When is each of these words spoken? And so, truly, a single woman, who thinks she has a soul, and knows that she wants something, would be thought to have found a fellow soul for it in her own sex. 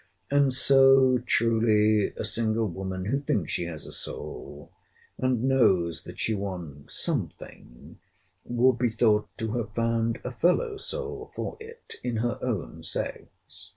And 0.31 0.51
so, 0.51 1.19
truly, 1.27 2.11
a 2.17 2.25
single 2.25 2.65
woman, 2.67 3.05
who 3.05 3.19
thinks 3.19 3.51
she 3.51 3.65
has 3.65 3.85
a 3.85 3.91
soul, 3.91 4.71
and 5.19 5.43
knows 5.43 6.05
that 6.05 6.17
she 6.19 6.33
wants 6.33 6.95
something, 6.99 7.99
would 8.43 8.79
be 8.79 8.89
thought 8.89 9.29
to 9.37 9.51
have 9.59 9.75
found 9.75 10.19
a 10.23 10.31
fellow 10.31 10.77
soul 10.77 11.31
for 11.35 11.55
it 11.59 11.97
in 12.03 12.15
her 12.15 12.39
own 12.41 12.83
sex. 12.83 13.69